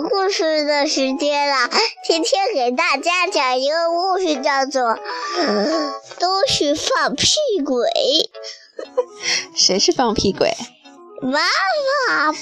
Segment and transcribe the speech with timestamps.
[0.00, 1.68] 讲故事的时间了。
[2.06, 4.82] 今天给大家讲一个故事，叫做
[6.18, 7.26] 《都是放屁
[7.62, 7.76] 鬼》。
[9.54, 10.56] 谁是放屁鬼？
[11.20, 11.40] 妈
[12.08, 12.38] 妈，爸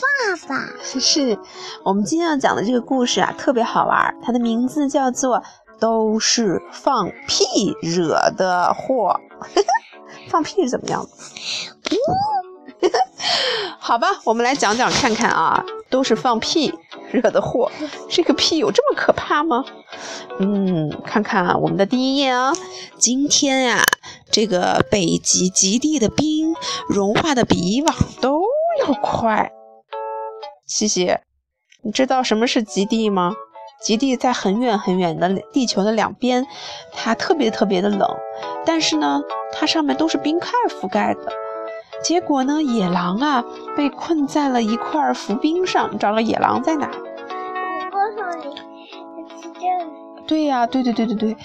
[0.47, 0.73] 爸。
[0.85, 1.37] 是
[1.85, 4.15] 我们今天要讲的这个故事啊，特别好玩。
[4.23, 5.39] 它的名字叫做
[5.81, 9.21] 《都是放屁惹的祸》。
[10.31, 12.89] 放屁是怎么样的？
[13.79, 16.73] 好吧，我们来讲讲看看啊，都是放屁
[17.11, 17.71] 惹的祸。
[18.09, 19.65] 这个屁有这么可怕吗？
[20.39, 22.53] 嗯，看看我们的第一页啊。
[22.99, 23.83] 今天呀，
[24.31, 26.55] 这个北极极地的冰
[26.89, 28.43] 融化的比以往都
[28.81, 29.51] 要快。
[30.67, 31.17] 西西，
[31.83, 33.33] 你知道什么是极地吗？
[33.81, 36.45] 极地在很远很远的地球的两边，
[36.93, 38.09] 它特别特别的冷，
[38.67, 41.21] 但是呢，它上面都是冰块覆盖的。
[42.03, 43.45] 结果呢，野狼啊
[43.77, 45.99] 被困在了一块浮冰上。
[45.99, 46.89] 找个野狼在哪？
[46.89, 48.55] 我告诉你，
[49.43, 49.61] 是这。
[50.27, 51.37] 对呀，对对对对对，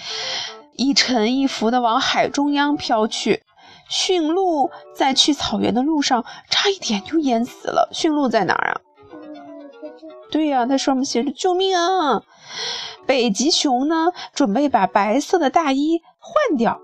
[0.73, 3.43] 一沉一浮的往海中央飘去。
[3.89, 7.89] 驯鹿在去草原的路上差一点就淹死了。
[7.91, 8.81] 驯鹿在哪儿啊？
[10.31, 12.23] 对呀，它上面写着“救命啊”。
[13.05, 16.79] 北极熊呢，准备把白色的大衣换掉。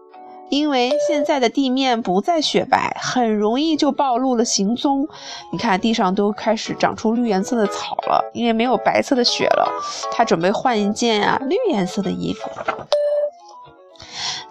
[0.49, 5.07] 因为现在的地面不再雪白，很容易就暴露了行踪。
[5.51, 9.71] 你看，地上都开始长出绿颜色的草了，因为没有白色的雪了。
[10.11, 12.49] 他准备换一件啊绿颜色的衣服。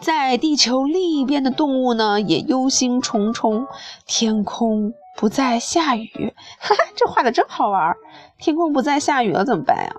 [0.00, 3.66] 在地球另一边的动物呢，也忧心忡忡。
[4.06, 7.94] 天空不再下雨， 哈哈，这画的真好玩。
[8.38, 9.92] 天空不再下雨了，怎么办呀？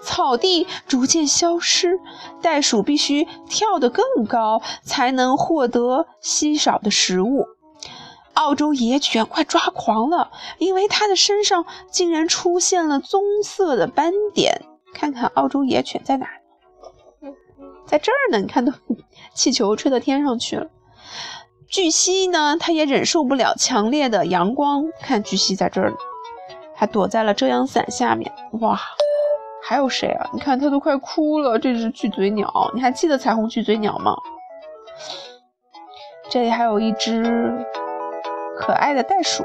[0.00, 1.98] 草地逐渐消失，
[2.40, 7.46] 袋鼠必须跳得更高，才能获得稀少的食物。
[8.34, 14.62] 澳洲野犬快抓狂了，因为它的身上竟然出现了棕色的斑点。
[14.94, 16.26] 看看澳洲野犬在哪？
[17.84, 18.38] 在这儿呢！
[18.38, 18.72] 你看，都
[19.34, 20.68] 气球吹到天上去了。
[21.68, 22.56] 巨蜥呢？
[22.58, 24.84] 它也忍受不了强烈的阳光。
[25.00, 25.96] 看，巨蜥在这儿呢，
[26.76, 28.32] 还躲在了遮阳伞下面。
[28.60, 28.78] 哇！
[29.68, 30.30] 还有谁啊？
[30.32, 31.58] 你看，它都快哭了。
[31.58, 34.16] 这只巨嘴鸟，你还记得彩虹巨嘴鸟吗？
[36.30, 37.66] 这里还有一只
[38.56, 39.44] 可爱的袋鼠。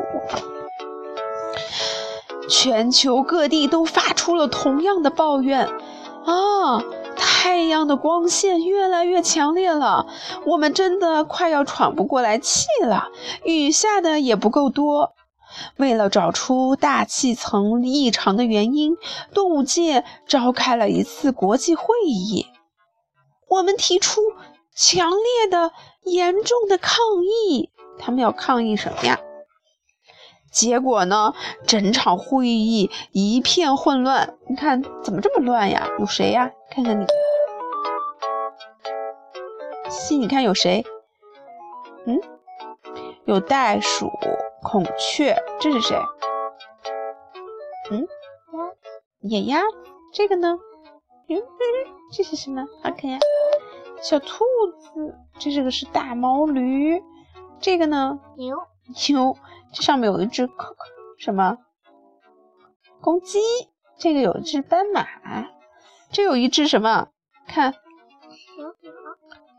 [2.48, 6.82] 全球各地都发出了同样的抱怨啊！
[7.18, 10.08] 太阳的光线越来越强烈了，
[10.46, 13.10] 我们真的快要喘不过来气了。
[13.44, 15.16] 雨下的也不够多。
[15.78, 18.98] 为了找出大气层异常的原因，
[19.34, 22.46] 动物界召开了一次国际会议。
[23.50, 24.22] 我们提出
[24.76, 25.72] 强烈的、
[26.04, 27.70] 严重的抗议。
[28.00, 29.20] 他们要抗议什么呀？
[30.52, 31.34] 结果呢？
[31.66, 34.36] 整场会议一片混乱。
[34.48, 35.88] 你看，怎么这么乱呀？
[36.00, 36.52] 有谁呀？
[36.70, 37.06] 看看你，
[39.90, 40.84] 西，你看有谁？
[42.06, 42.20] 嗯，
[43.26, 44.12] 有袋鼠。
[44.64, 45.96] 孔雀，这是谁？
[47.92, 48.08] 嗯，
[49.20, 49.62] 野鸭。
[50.14, 50.58] 这个呢？
[51.28, 51.42] 嗯，
[52.12, 52.66] 这是什么？
[52.82, 53.20] 好可爱。
[54.02, 54.46] 小兔
[54.80, 57.04] 子，这是个是大毛驴。
[57.60, 58.20] 这个呢？
[58.38, 58.58] 牛。
[59.10, 59.38] 牛。
[59.74, 60.50] 这上面有一只
[61.20, 61.58] 什么？
[63.02, 63.40] 公鸡。
[63.98, 65.06] 这个有一只斑马。
[66.12, 67.10] 这有一只什么？
[67.48, 67.76] 看。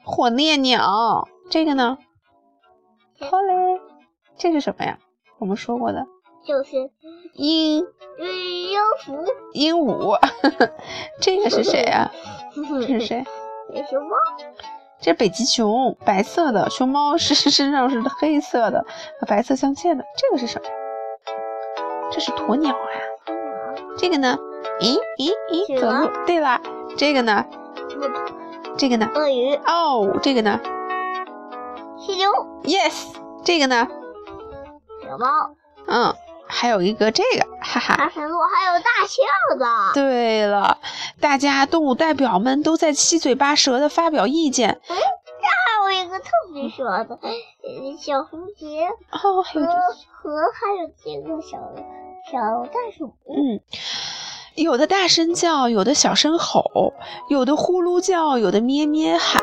[0.05, 1.29] 火烈鸟。
[1.51, 1.99] 这个呢？
[3.21, 3.81] 好嘞。
[4.37, 4.99] 这是什么呀？
[5.39, 6.07] 我们说过的，
[6.45, 6.91] 就是
[7.35, 7.85] 鹦
[8.19, 9.27] 鹦鹉。
[9.53, 10.19] 鹦鹉，
[11.21, 12.11] 这个是谁啊？
[12.55, 13.25] 这是谁？
[13.91, 14.17] 熊猫。
[15.01, 18.85] 这是北极熊，白色的熊猫是 身上是黑色的，
[19.21, 20.05] 和白色相间的。
[20.17, 20.69] 这个是什么？
[22.11, 22.87] 这是鸵鸟啊。
[23.99, 24.39] 这个呢？
[24.81, 26.11] 咦咦咦，走路。
[26.27, 26.61] 对了，
[26.97, 27.45] 这个呢？
[28.79, 29.09] 这个呢？
[29.15, 29.55] 鳄鱼。
[29.67, 30.61] 哦，这个呢？
[31.99, 32.31] 犀牛。
[32.63, 33.15] Yes，
[33.45, 33.89] 这个呢？
[35.15, 35.55] 小猫，
[35.87, 36.13] 嗯，
[36.49, 39.93] 还有一个这个，哈哈，大神鹿，还有大象的。
[39.95, 40.79] 对了，
[41.21, 44.81] 大家动物代表们都在七嘴八舌的发表意见。
[44.89, 47.17] 嗯，这还有一个特别喜欢的，
[48.01, 51.59] 小蝴蝶，哦，和和还有这个小
[52.33, 53.15] 小袋鼠。
[53.29, 53.61] 嗯。
[54.55, 56.95] 有的大声叫，有的小声吼，
[57.29, 59.43] 有的呼噜叫，有的咩咩喊，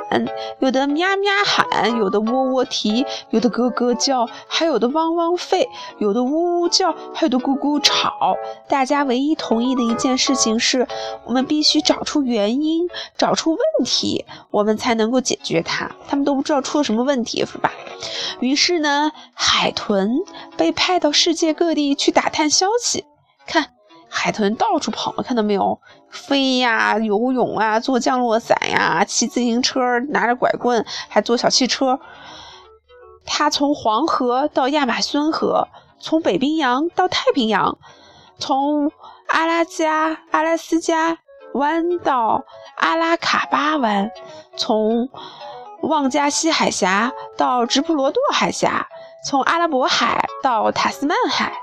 [0.59, 5.67] 有的喵喵喊，有的喔喔啼，有的咯咯叫，还有的汪汪吠，
[5.99, 8.37] 有的呜呜叫，还有的咕咕吵。
[8.69, 10.87] 大家唯一同意的一件事情是，
[11.25, 12.87] 我们必须找出原因，
[13.17, 15.91] 找出问题，我们才能够解决它。
[16.07, 17.69] 他们都不知道出了什么问题，是吧？
[18.39, 20.09] 于是呢，海豚
[20.55, 23.03] 被派到世界各地去打探消息，
[23.45, 23.71] 看。
[24.13, 25.79] 海豚到处跑，看到没有？
[26.09, 29.79] 飞呀，游泳啊，坐降落伞呀，骑自行车，
[30.09, 32.01] 拿着拐棍，还坐小汽车。
[33.25, 35.69] 它从黄河到亚马孙河，
[35.99, 37.77] 从北冰洋到太平洋，
[38.37, 38.91] 从
[39.29, 41.17] 阿拉加阿拉斯加
[41.53, 42.43] 湾到
[42.75, 44.11] 阿拉卡巴湾，
[44.57, 45.09] 从
[45.83, 48.87] 旺加西海峡到直布罗陀海峡，
[49.25, 51.53] 从阿拉伯海到塔斯曼海。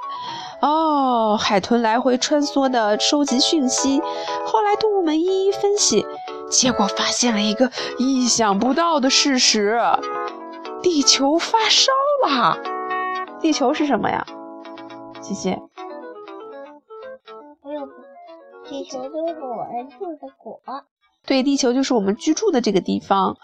[0.61, 4.01] 哦，海豚来回穿梭的收集讯息，
[4.45, 6.05] 后来动物们一一分析，
[6.51, 9.81] 结果发现了一个意想不到的事实：
[10.83, 11.93] 地球发烧
[12.27, 12.59] 了。
[13.41, 14.27] 地球是什么呀？
[15.21, 15.61] 姐姐，
[17.63, 17.89] 没有，
[18.69, 20.61] 地球就是我们住的国。
[21.25, 23.37] 对，地球就是我们居住的这个地方。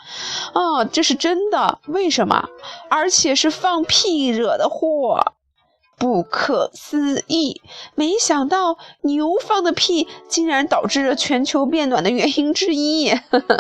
[0.52, 1.78] 哦，这是真的？
[1.86, 2.48] 为什么？
[2.90, 5.34] 而且是放屁惹的祸。
[5.96, 7.62] 不可思议！
[7.94, 13.12] 没想到牛放的屁竟然导致了全球变暖的原因之一。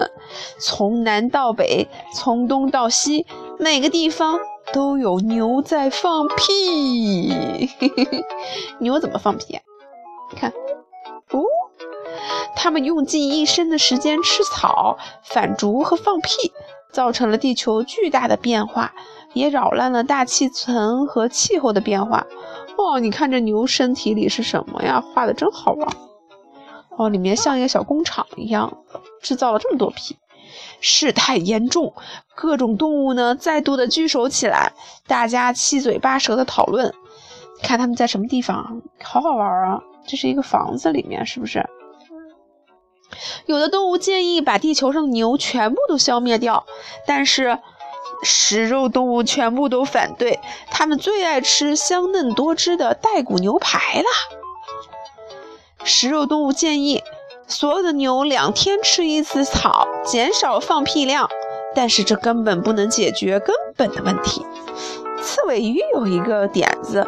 [0.60, 3.26] 从南到北，从东到西，
[3.58, 4.40] 每个地方
[4.72, 7.70] 都有牛在放屁。
[8.80, 9.62] 牛怎么放屁啊？
[10.36, 10.50] 看，
[11.30, 11.44] 哦，
[12.56, 16.52] 它们用尽一生的时间吃草、反刍和放屁，
[16.92, 18.92] 造成了地球巨大的变化。
[19.34, 22.26] 也扰乱了大气层和气候的变化。
[22.76, 25.00] 哦，你看这牛身体里是什么呀？
[25.00, 25.88] 画的真好玩。
[26.96, 28.78] 哦，里面像一个小工厂一样，
[29.22, 30.16] 制造了这么多屁。
[30.80, 31.94] 事态严重，
[32.34, 34.72] 各种动物呢再度的聚首起来，
[35.06, 36.92] 大家七嘴八舌的讨论。
[37.62, 38.82] 看他们在什么地方？
[39.02, 39.80] 好好玩啊！
[40.06, 41.64] 这是一个房子里面，是不是？
[43.46, 46.64] 有的动物建议把地球上的牛全部都消灭掉，
[47.06, 47.58] 但是。
[48.22, 50.40] 食肉动物全部都反对，
[50.70, 54.06] 他们最爱吃香嫩多汁的带骨牛排了。
[55.84, 57.02] 食肉动物建议
[57.46, 61.28] 所有的牛两天吃一次草，减少放屁量，
[61.74, 64.46] 但是这根本不能解决根本的问题。
[65.20, 67.06] 刺尾鱼有一个点子，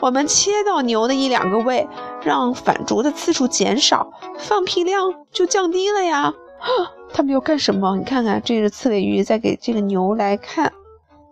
[0.00, 1.88] 我们切到牛的一两个胃，
[2.22, 6.34] 让反刍的次数减少，放屁量就降低了呀。
[7.12, 7.96] 他们要干什么？
[7.96, 10.72] 你看看，这个刺猬鱼在给这个牛来看，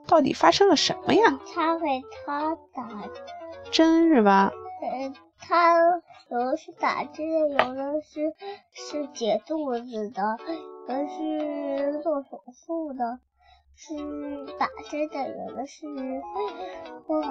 [0.06, 1.38] 到底发生了什么呀？
[1.54, 2.88] 它给它打
[3.70, 4.52] 针是吧？
[4.82, 5.74] 嗯，它
[6.30, 8.32] 有的是打针，有的是
[8.72, 10.38] 是解肚子的，
[10.88, 13.18] 有的是做手术的，
[13.76, 13.94] 是
[14.58, 15.86] 打针的，有的是
[17.06, 17.28] 或者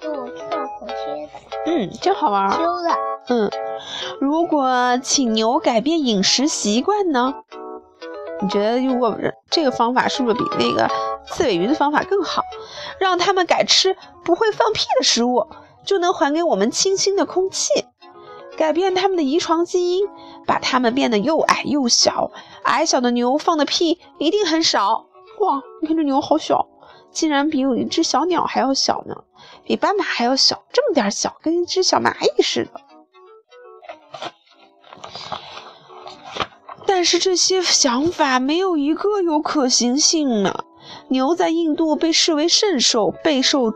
[0.00, 1.30] 做跳口切的。
[1.66, 2.50] 嗯，真好玩。
[2.50, 2.90] 修的。
[3.28, 3.50] 嗯，
[4.20, 7.34] 如果请牛改变饮食习惯呢？
[8.40, 9.18] 你觉得如果
[9.50, 10.88] 这个方法是不是比那个
[11.26, 12.42] 刺尾鱼的方法更好？
[13.00, 15.46] 让他们改吃不会放屁的食物，
[15.84, 17.70] 就能还给我们清新的空气。
[18.56, 20.08] 改变他们的遗传基因，
[20.46, 22.30] 把他们变得又矮又小。
[22.64, 25.06] 矮小的牛放的屁一定很少。
[25.38, 26.66] 哇，你看这牛好小，
[27.12, 29.14] 竟然比有一只小鸟还要小呢，
[29.64, 32.80] 比斑马还要小，这么点小，跟一只小蚂蚁似的。
[36.88, 40.64] 但是这些想法没有一个有可行性呢。
[41.08, 43.74] 牛在印度被视为圣兽，备受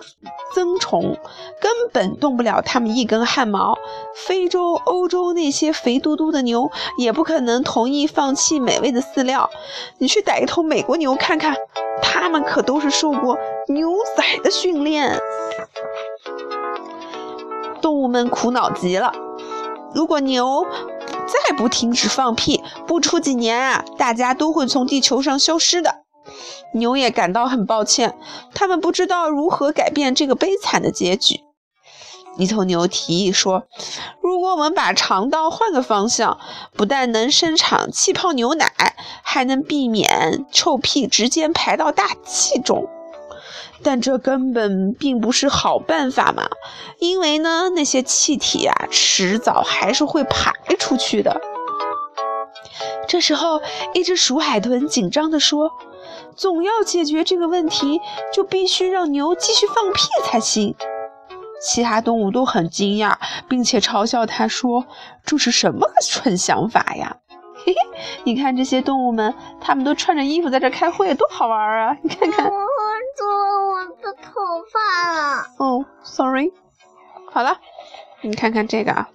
[0.54, 1.18] 尊崇，
[1.60, 3.76] 根本动不了它们一根汗毛。
[4.14, 9.50] 非洲、欧洲那些肥嘟嘟的牛也不可能同意放弃美味的饲料。
[9.98, 11.54] 你去逮一头美国牛看看，
[12.00, 13.36] 它们可都是受过
[13.68, 15.20] 牛仔的训练。
[17.82, 19.12] 动物们苦恼极了。
[19.94, 20.66] 如果牛
[21.26, 26.02] 再不停止放屁，不出几年啊，大家都会从地球上消失的。
[26.74, 28.16] 牛也感到很抱歉，
[28.54, 31.40] 他们不知道如何改变这个悲惨的结局。
[32.38, 33.64] 一头牛提议说
[34.22, 36.38] ：“如果我们把肠道换个方向，
[36.74, 38.72] 不但能生产气泡牛奶，
[39.22, 42.88] 还能避免臭屁直接排到大气中。”
[43.82, 46.48] 但这根本并不是好办法嘛，
[46.98, 51.40] 因为呢，那些气体啊，迟早还是会排出去的。
[53.08, 53.60] 这时候，
[53.94, 55.70] 一只鼠海豚紧张地说
[56.36, 58.00] ：“总要解决这个问题，
[58.32, 60.74] 就必须让牛继续放屁才行。”
[61.60, 63.16] 其他动物都很惊讶，
[63.48, 64.86] 并且嘲笑他说
[65.26, 67.16] ：“这是什么蠢想法呀？”
[67.64, 67.76] 嘿嘿，
[68.24, 71.96] 你看这些动物们，它们都穿着衣服在这开会，多好玩啊！
[72.02, 72.46] 你看看。
[72.46, 72.50] 我
[73.16, 73.26] 做
[73.68, 74.30] 我的头
[74.72, 75.46] 发了。
[75.58, 76.52] 哦，sorry。
[77.30, 77.58] 好了，
[78.20, 79.08] 你看看这个啊。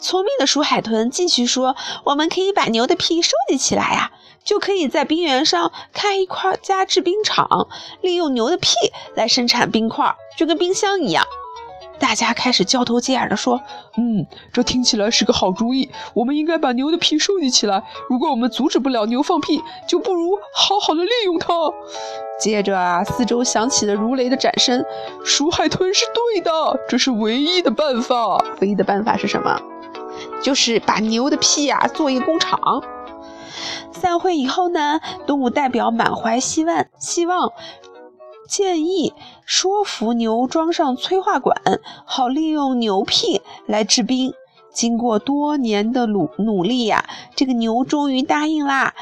[0.00, 4.12] 聪明的鼠海豚继续说：“我们可以把牛的屁收集起来呀，
[4.44, 7.68] 就可以在冰原上开一块加制冰厂，
[8.00, 8.74] 利用牛的屁
[9.14, 11.24] 来生产冰块，就跟冰箱一样。”
[11.98, 13.60] 大家开始交头接耳地说
[13.98, 15.90] ：“嗯，这听起来是个好主意。
[16.14, 17.82] 我们应该把牛的屁收集起来。
[18.08, 21.54] 如果我们阻止不了牛放屁，就不如好好的利用它。”
[22.40, 24.84] 接着啊，四周响起了如雷的掌声。
[25.24, 26.50] 鼠海豚是对的，
[26.88, 28.42] 这是唯一的办法。
[28.60, 29.60] 唯一的办法是什么？
[30.42, 32.60] 就是把牛的屁啊做一个工厂。
[33.90, 37.50] 散会以后呢，动物代表满怀希望，希望。
[38.48, 39.12] 建议
[39.44, 41.60] 说服牛装上催化管，
[42.06, 44.32] 好利用牛屁来制冰。
[44.72, 48.94] 经过多年的努努力呀，这个牛终于答应啦。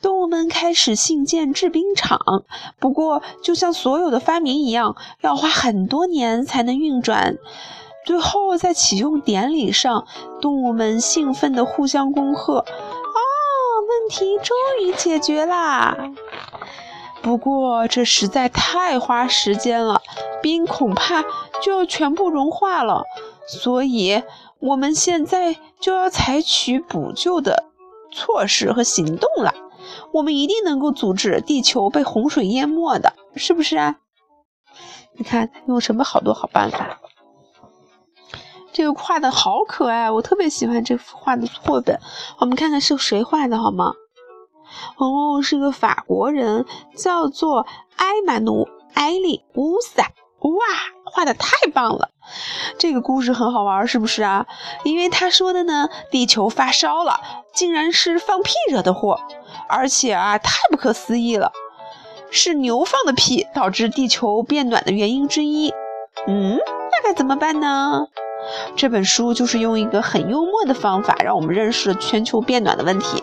[0.00, 2.44] 动物们开始兴建制冰厂，
[2.78, 7.38] 不过就像所有的发明一样，要花很多年才能运转。
[8.04, 10.06] 最后在启用典礼上，
[10.40, 12.66] 动物们兴奋地互相恭贺：“哦，
[13.88, 15.96] 问题终于解决啦！”
[17.22, 20.02] 不过这实在太花时间了，
[20.42, 21.22] 冰恐怕
[21.62, 23.04] 就要全部融化了，
[23.46, 24.22] 所以
[24.58, 27.64] 我们现在就要采取补救的
[28.12, 29.54] 措施和行动了。
[30.12, 33.96] 我们一定能够阻止地球被洪水淹没的，是不是啊？
[35.16, 36.98] 你看用什么好多好办法？
[38.72, 42.00] 这个画的好可爱，我特别喜欢这幅画的绘本。
[42.38, 43.92] 我们看看是谁画的好吗？
[44.96, 46.64] 哦，是个法国人，
[46.96, 50.10] 叫做埃马努埃利乌萨。
[50.40, 50.50] 哇，
[51.04, 52.08] 画的太棒了！
[52.76, 54.46] 这个故事很好玩，是不是啊？
[54.82, 57.20] 因为他说的呢，地球发烧了，
[57.54, 59.20] 竟然是放屁惹的祸，
[59.68, 61.52] 而且啊，太不可思议了，
[62.32, 65.72] 是牛放的屁导致地球变暖的原因之一。
[66.26, 68.08] 嗯，那该怎么办呢？
[68.74, 73.22] 这本书就是用一个很幽默的方法，让我们认识了全球变暖的问题。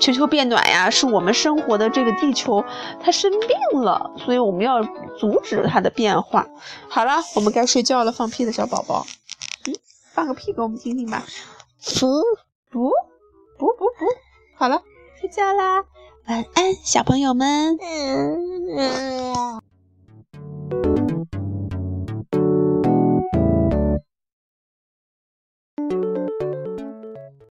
[0.00, 2.64] 全球变暖呀，是我们生活的这个地球
[3.02, 4.82] 它生病了，所以我们要
[5.18, 6.46] 阻止它的变化。
[6.88, 9.06] 好了，我们该睡觉了，放屁的小宝宝，
[9.66, 9.74] 嗯，
[10.12, 11.24] 放个屁给我们听听吧。
[12.00, 12.06] 不
[12.70, 12.90] 不
[13.58, 14.06] 不不不，
[14.56, 14.82] 好了，
[15.20, 15.84] 睡觉啦，
[16.26, 17.76] 晚安，小朋友们。
[17.80, 19.67] 嗯嗯。